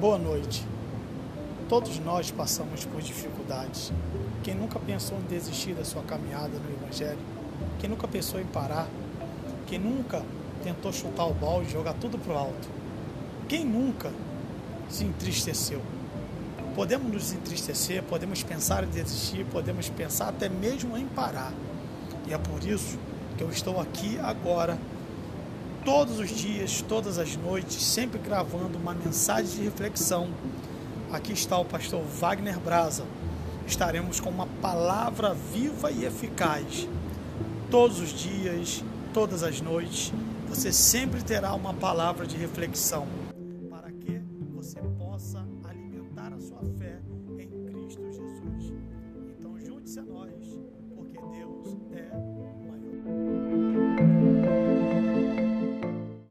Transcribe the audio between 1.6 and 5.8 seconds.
Todos nós passamos por dificuldades. Quem nunca pensou em desistir